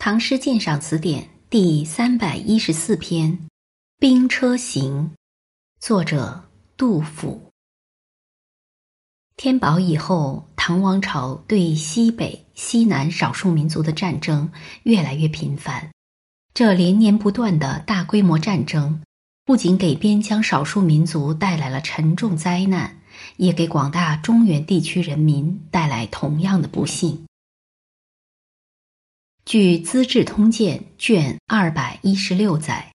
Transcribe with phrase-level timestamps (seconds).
[0.00, 3.32] 唐诗鉴赏词典第三百一十四篇
[3.98, 5.10] 《兵车行》，
[5.80, 6.44] 作者
[6.76, 7.50] 杜甫。
[9.36, 14.52] 天宝以后，唐王朝对西北、西南少数民族的战争
[14.84, 15.90] 越来越频繁。
[16.54, 19.02] 这连年不断的大规模战争，
[19.44, 23.00] 不仅给边疆少数民族带来了沉重灾难，
[23.36, 27.24] 也给广大中原地区人民带来同样的不幸。
[29.48, 32.92] 据《资治通鉴》卷二百一十六载，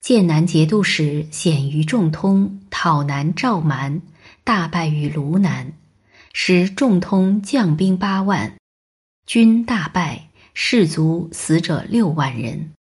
[0.00, 4.02] 剑南节度使鲜于仲通讨南赵蛮，
[4.42, 5.72] 大败于卢南，
[6.32, 8.56] 使仲通将兵八万，
[9.26, 12.72] 军大败，士卒死者六万人。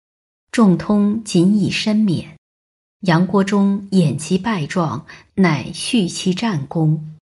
[0.52, 2.36] 仲通仅以身免。
[3.02, 7.16] 杨国忠掩其败状，乃续其战功，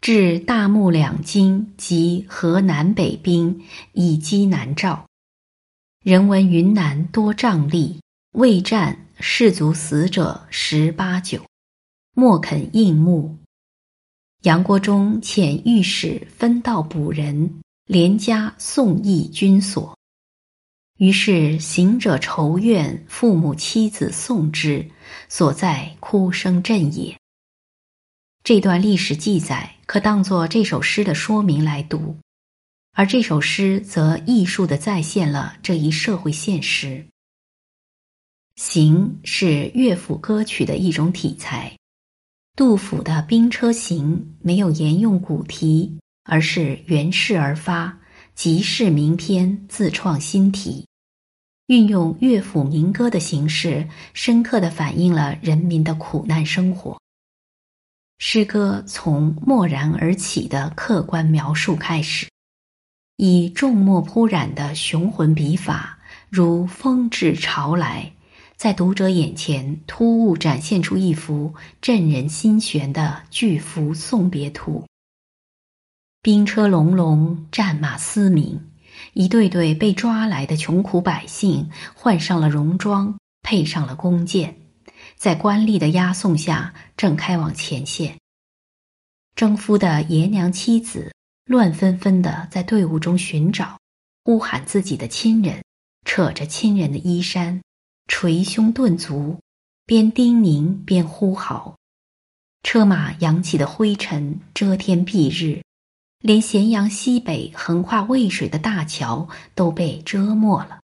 [0.00, 3.64] 至大木两京及河南北兵，
[3.94, 5.07] 以击南赵。
[6.08, 7.98] 人闻云南多瘴疠，
[8.32, 11.44] 未战士卒死者十八九，
[12.14, 13.36] 莫肯应募。
[14.40, 19.94] 杨国忠遣御史分道补人，连加宋义军所。
[20.96, 24.90] 于是行者愁怨，父母妻子送之，
[25.28, 27.14] 所在哭声震也。
[28.42, 32.16] 这段历史记载可当作这首诗的说明来读。
[32.98, 37.06] 而这首诗则艺术的再现了这一社会现实。
[38.56, 41.78] 行是乐府歌曲的一种体裁，
[42.56, 47.96] 杜甫的《兵车行》没有沿用古题，而是原事而发，
[48.34, 50.84] 即是名篇，自创新题，
[51.68, 57.00] 运用乐府民歌的形式，深刻的反映了人民的苦难生活。
[58.18, 62.26] 诗歌从默然而起的客观描述开始。
[63.20, 65.98] 以重墨铺染的雄浑笔法，
[66.30, 68.12] 如风至潮来，
[68.54, 71.52] 在读者眼前突兀展现出一幅
[71.82, 74.84] 震人心弦的巨幅送别图。
[76.22, 78.60] 兵车隆隆，战马嘶鸣，
[79.14, 84.56] 一对对被抓来的穷苦百姓换上了戎装，配上了弓箭，
[85.16, 88.16] 在官吏的押送下，正开往前线。
[89.34, 91.12] 征夫的爷娘妻子。
[91.48, 93.78] 乱纷纷的在队伍中寻找，
[94.22, 95.64] 呼喊自己的亲人，
[96.04, 97.62] 扯着亲人的衣衫，
[98.06, 99.40] 捶胸顿足，
[99.86, 101.74] 边叮咛边呼号。
[102.62, 105.62] 车马扬起的灰尘遮天蔽日，
[106.20, 110.80] 连咸阳西北横跨渭水的大桥都被遮没了。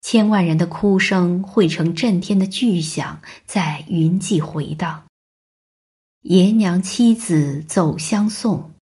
[0.00, 5.04] 千万人的哭声汇成震天的巨响，在云际回荡。
[6.22, 8.73] 爷娘妻子走相送。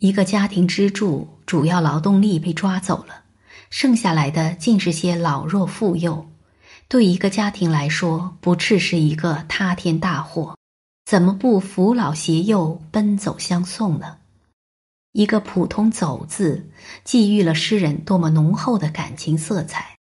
[0.00, 3.24] 一个家庭支柱、主要劳动力被抓走了，
[3.68, 6.26] 剩下来的竟是些老弱妇幼。
[6.88, 10.56] 对一个家庭来说，不啻是一个塌天大祸，
[11.04, 14.16] 怎么不扶老携幼奔走相送呢？
[15.12, 16.70] 一个普通“走”字，
[17.04, 19.96] 寄予了诗人多么浓厚的感情色彩。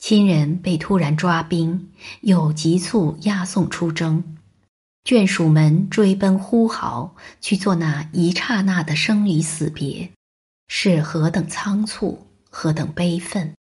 [0.00, 1.92] 亲人被突然抓兵，
[2.22, 4.37] 又急促押送出征。
[5.08, 10.12] 眷属们追奔呼号，去做那一刹那的生离死别，
[10.66, 13.54] 是何等仓促，何等悲愤！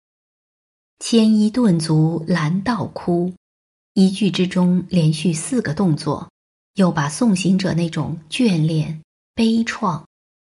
[0.98, 3.32] 牵衣顿足拦道哭，
[3.94, 6.28] 一句之中连续四个动作，
[6.74, 9.00] 又把送行者那种眷恋、
[9.32, 10.02] 悲怆、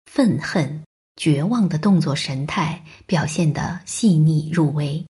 [0.06, 0.84] 愤恨、
[1.16, 5.04] 绝望的动作神态表现得细腻入微。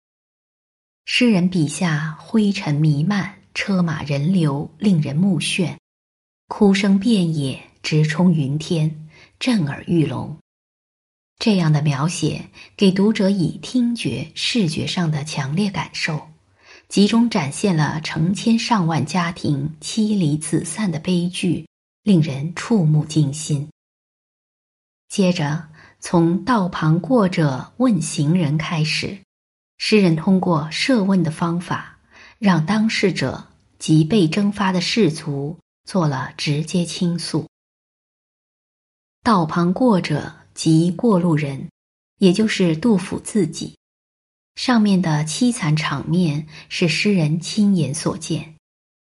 [1.06, 3.41] 诗人笔下灰尘弥漫。
[3.54, 5.76] 车马人流令人目眩，
[6.48, 9.08] 哭声遍野，直冲云天，
[9.40, 10.38] 震耳欲聋。
[11.38, 16.30] 这样的描写，给读者以听觉、视觉上的强烈感受，
[16.88, 21.68] 集中展现了成千上万家庭妻离子散的悲剧，
[22.04, 23.68] 令人触目惊心。
[25.10, 25.68] 接着，
[26.00, 29.20] 从道旁过者问行人开始，
[29.78, 31.98] 诗人通过设问的方法。
[32.38, 33.50] 让当事者
[33.82, 37.48] 及被征发的士卒做了直接倾诉。
[39.24, 41.68] 道旁过者即过路人，
[42.20, 43.76] 也就是杜甫自己。
[44.54, 48.56] 上面的凄惨场面是诗人亲眼所见，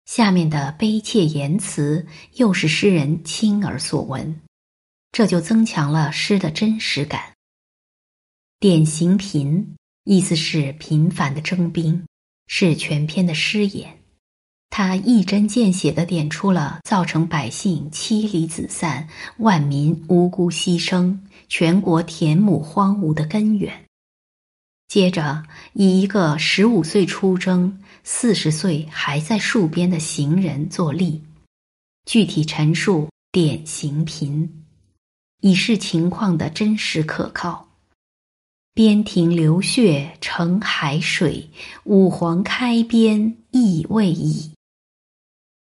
[0.06, 4.42] 下面的悲切言辞又是诗人亲耳所闻，
[5.14, 7.34] 这就增强了诗的真实感。
[8.60, 12.06] 典型贫，意思是频繁的征兵。
[12.50, 14.00] 是全篇的诗眼，
[14.78, 19.08] 他一针见血地点出了造成百姓妻离子散、
[19.38, 21.18] 万民无辜牺牲、
[21.50, 23.86] 全国田亩荒芜的根源。
[24.88, 25.44] 接着，
[25.74, 31.24] 以一个十五岁出征、四十岁还在戍边的行人作例，
[32.06, 34.64] 具体陈述典型贫，
[35.42, 37.68] 以示情况的真实可靠。
[38.76, 41.50] 边庭流血成海水，
[41.86, 44.52] 五皇开边亦未已。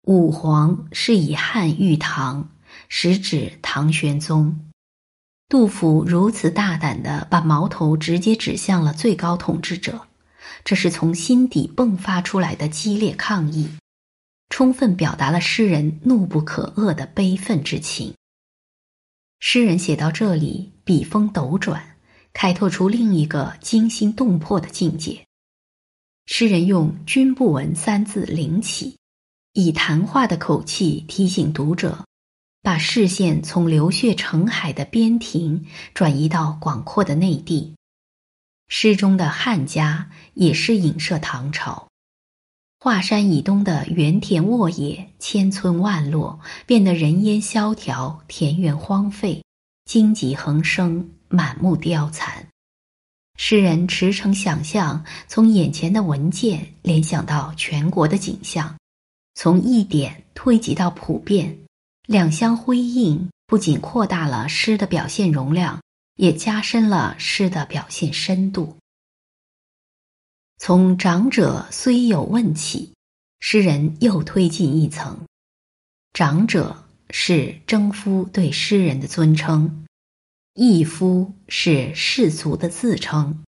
[0.03, 2.49] 武皇是以汉喻唐，
[2.89, 4.71] 实指唐玄宗。
[5.47, 10.07] 杜甫如此大胆地把矛头直接指向了最高统治者，
[10.63, 13.69] 这是从心底迸发出来的激烈抗议，
[14.49, 18.15] 充分表达了诗人怒不可遏的悲愤之情。
[19.39, 21.97] 诗人写到这里，笔锋斗转，
[22.33, 25.25] 开拓出另一个惊心动魄的境界。
[26.25, 28.97] 诗人用“君不闻”三字领起，
[29.53, 32.05] 以谈话的口气提醒读者。
[32.63, 35.65] 把视线从流血成海的边庭
[35.95, 37.73] 转移到广阔的内地。
[38.67, 41.87] 诗中的汉家也是影射唐朝。
[42.79, 49.43] 华山以东的原田沃野，千村万落，变得人烟萧条，田园荒废，
[49.85, 52.47] 荆棘横生，满目凋残。
[53.37, 58.77] 诗人驰骋想象，从眼前的文件联想到全国的景象，
[59.43, 61.57] 从一点推及到普遍。
[62.05, 65.81] 两相辉映，不仅扩大了诗的表现容量，
[66.17, 68.77] 也加深了诗的表现深度。
[70.59, 72.93] 从长者虽有问起，
[73.39, 75.19] 诗人又推进一层。
[76.13, 79.87] 长者是征夫对诗人的尊称，
[80.53, 83.43] 义夫是士族的自称，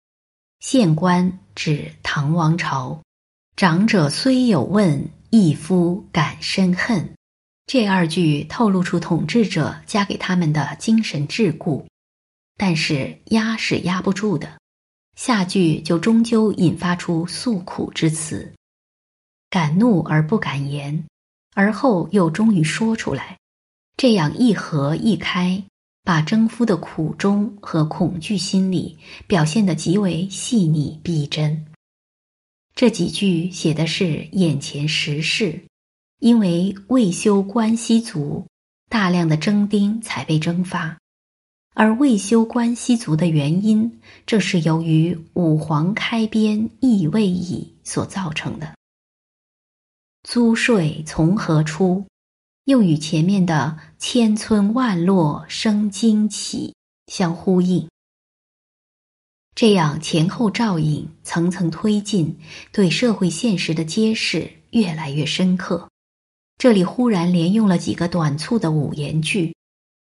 [0.60, 3.02] 县官指唐王朝。
[3.56, 7.14] 长者虽有问，一夫感深恨。
[7.66, 11.86] 这二句透露出统治者加给他们的精神桎梏，
[12.58, 14.58] 但是压是压不住的，
[15.16, 18.52] 下句就终究引发出诉苦之词，
[19.52, 21.06] 敢怒而不敢言，
[21.54, 23.38] 而后又终于说出来，
[23.98, 25.64] 这样一合一开，
[26.04, 28.98] 把征夫的苦衷和恐惧心理
[29.28, 31.68] 表现得极为细腻逼真。
[32.80, 35.66] 这几句写的是眼前时事。
[36.20, 38.48] 因为未修关西族，
[38.88, 40.98] 大量的征丁才被征发，
[41.76, 48.74] 而未修关西族的原因，正是由于武皇开边亦未已所造成的。
[50.24, 52.06] 租税从何出？
[52.64, 56.74] 又与前面的千村万落生荆起
[57.08, 57.90] 相呼应。
[59.60, 62.40] 这样前后照应，层层推进，
[62.72, 65.90] 对社会现实的揭示越来越深刻。
[66.58, 69.54] 这里忽然连用了几个短促的五言句，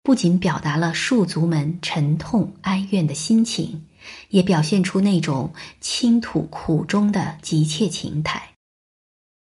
[0.03, 3.85] 不仅表达了戍族们沉痛哀怨的心情，
[4.31, 8.51] 也表现出那种倾吐苦衷的急切情态。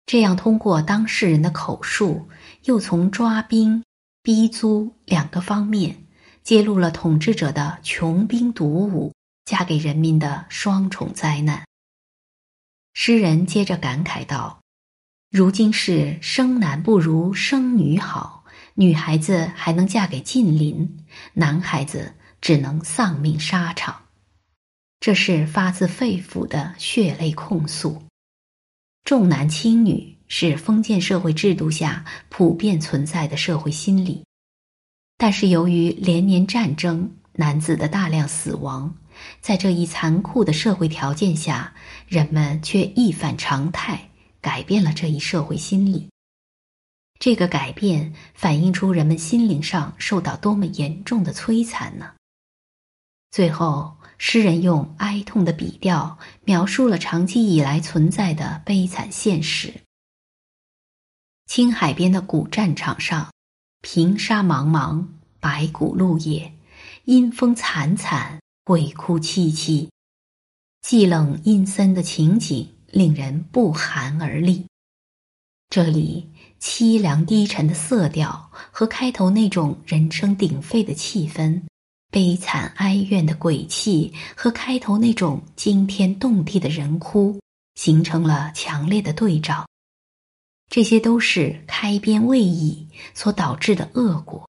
[0.04, 2.28] 这样通过当事人的口述，
[2.64, 3.82] 又从抓兵、
[4.22, 5.96] 逼租两个方面，
[6.43, 9.10] 揭露了统治者的穷兵黩武
[9.46, 11.64] 嫁给人民的双重灾难。
[12.93, 14.60] 诗人接着感慨道。
[15.31, 18.44] 如今是生男不如生女好，
[18.75, 21.04] 女孩子还能嫁给近邻，
[21.34, 24.02] 男孩子只能丧命沙场。
[24.98, 28.03] 这是发自肺腑的血泪控诉。
[29.05, 34.24] 重男轻女是封建社会制度下普遍存在的社会心理，
[35.19, 38.93] 但是由于连年战争、男子的大量死亡，
[39.41, 41.75] 在这一残酷的社会条件下，
[42.06, 44.11] 人们却一反常态。
[44.39, 46.08] 改变了这一社会心理。
[47.19, 52.13] 这个改变反映出人们心灵上受到多么严重的摧残呢？
[53.32, 59.75] 最后，诗人用哀痛的笔调描述了长期以来存在的悲惨现实。
[61.46, 63.32] 青海边的古战场上，
[63.82, 65.05] 平沙茫茫，
[65.41, 66.55] 白骨露野，
[67.06, 69.89] 阴风惨惨，鬼哭凄凄，
[70.82, 72.69] 寂冷阴森的情景。
[72.91, 74.67] 令人不寒而栗。
[75.69, 81.63] 这里凄凉低沉的色调和开头那种人声鼎沸的气氛，
[82.11, 87.39] 悲惨哀怨的鬼气和开头那种惊天动地的人哭，
[87.77, 89.65] 形成了强烈的对照。
[90.69, 94.49] 这些都是开边未已所导致的恶果。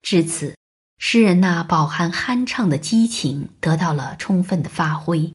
[0.00, 0.56] 至此，
[0.98, 5.32] 诗人那饱含酣畅的激情得到了充分的发挥。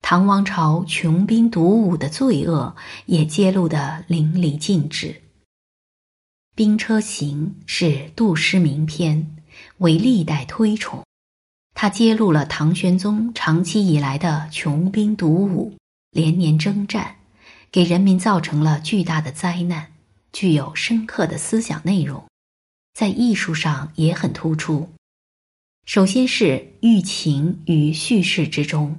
[0.00, 5.08] 唐王朝穷兵黩武的罪恶也揭露得淋漓尽致。
[6.54, 9.36] 《兵车行》是杜诗名篇，
[9.78, 11.02] 为历代推崇。
[11.74, 15.74] 它揭露了唐玄宗长期以来的穷兵黩武、
[16.10, 17.16] 连年征战，
[17.72, 19.92] 给人民造成了巨大的灾难，
[20.32, 22.24] 具有深刻的思想内容，
[22.94, 24.88] 在艺术上也很突出。
[25.84, 28.98] 首先是寓情于叙事之中，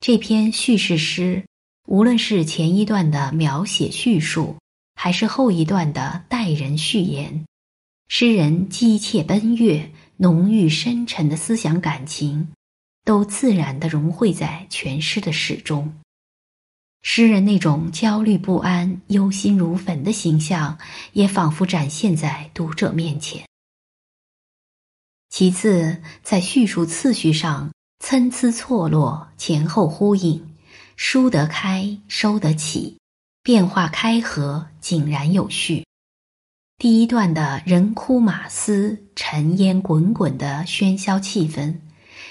[0.00, 1.44] 这篇叙事诗，
[1.86, 4.56] 无论是前一段的描写叙述，
[4.94, 7.44] 还是后一段的待人序言，
[8.08, 12.48] 诗人激切奔跃、浓郁深沉的思想感情，
[13.04, 15.94] 都自然地融汇在全诗的始终。
[17.02, 20.78] 诗人那种焦虑不安、忧心如焚的形象，
[21.12, 23.44] 也仿佛展现在读者面前。
[25.28, 30.54] 其次，在叙述次序上参差错落，前后呼应，
[30.94, 32.98] 书得开，收得起，
[33.42, 35.84] 变化开合，井然有序。
[36.78, 41.76] 第一段的人哭马嘶、尘烟滚滚的喧嚣气氛，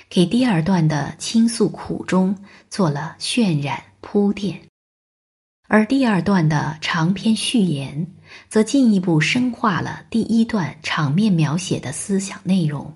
[0.10, 2.38] 给第二段的倾诉苦衷
[2.70, 4.68] 做了渲染铺垫，
[5.68, 8.12] 而第二段的长篇序言。
[8.48, 12.94] 则进一步深化了第一段场面描写的思想内容，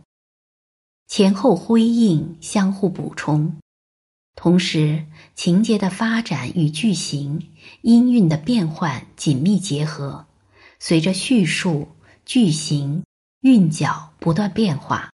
[1.08, 3.54] 前后呼应，相互补充，
[4.36, 10.26] 同时情节的发展与句型、音韵的变换紧密结合，
[10.80, 11.90] 随着叙述、
[12.24, 13.04] 句型、
[13.42, 15.12] 韵脚不断变化，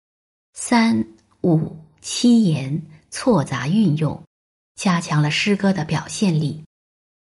[0.54, 1.04] 三
[1.42, 2.80] 五七言
[3.10, 4.22] 错杂运用，
[4.82, 6.64] 加强了诗歌的表现力，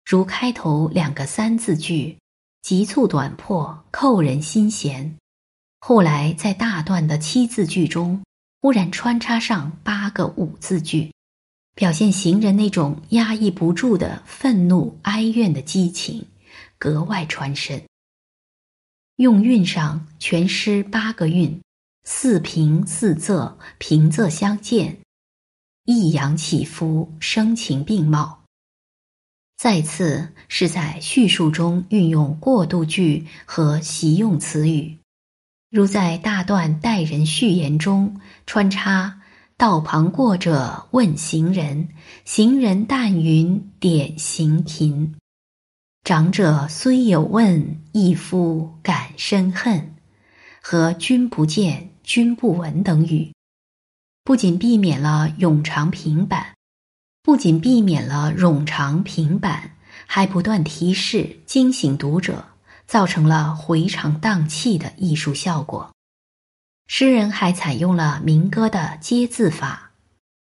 [0.03, 2.17] 如开头两个三字句。
[2.63, 5.15] 急促短迫，扣人心弦。
[5.79, 8.23] 后来在大段的七字句中，
[8.61, 11.13] 忽然穿插上八个五字句，
[11.75, 16.25] 表现行人那种压抑不住的愤怒哀怨的激情，
[16.79, 17.83] 格外传神。
[19.17, 21.61] 用韵上，全诗八个韵，
[22.05, 24.97] 四平四仄，平仄相间，
[25.85, 28.43] 抑扬起伏，声情并茂。
[29.55, 34.97] 再次是在叙述中运用过渡句和习用词语，
[35.69, 39.21] 如在大段待人序言中穿插
[39.57, 41.89] “道旁过者问行人，
[42.25, 45.15] 行人但云点行频
[46.03, 49.95] ”，“长者虽有问，一夫感深恨”
[50.61, 53.31] 和“君不见，君不闻”等语，
[54.25, 56.47] 不仅避免了冗长平板。
[57.21, 59.71] 不仅避免了冗长平板，
[60.05, 62.45] 还不断提示、惊醒读者，
[62.85, 65.91] 造成了回肠荡气的艺术效果。
[66.85, 69.91] 诗人还采用了民歌的接字法，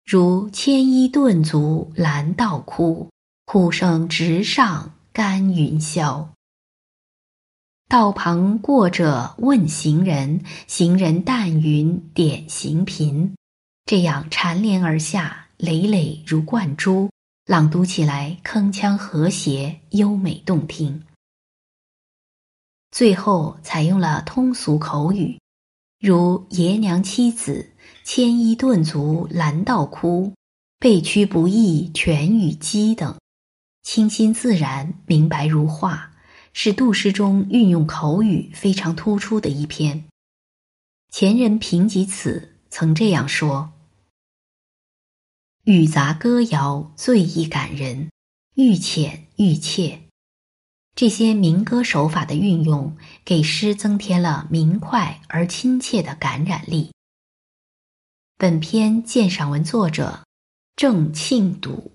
[0.05, 3.11] 如“牵衣顿足拦道哭，
[3.45, 6.27] 哭声直上干云霄”。
[7.89, 13.37] 道旁过者问行人，行人但云点行频，
[13.87, 15.45] 这样蝉联而下。
[15.59, 17.09] 累累如贯珠，
[17.47, 21.03] 朗读起来铿锵和谐、优美动听。
[22.91, 25.41] 最后采用了通俗口语，
[25.99, 27.71] 如“爷娘妻子
[28.05, 30.35] 牵衣顿足拦道哭，
[30.79, 33.19] 被屈不易全与鸡”等，
[33.83, 36.13] 清新自然、明白如画，
[36.53, 40.05] 是杜诗中运用口语非常突出的一篇。
[41.11, 43.73] 前人评及此，曾这样说。
[45.67, 48.09] 语杂歌谣最易感人，
[48.55, 50.03] 愈浅愈切。
[50.95, 56.93] 这些民歌手法的运用，给诗增添了明快而亲切的感染力。
[58.37, 60.25] 本篇鉴赏文作者
[60.77, 61.91] 郑庆笃。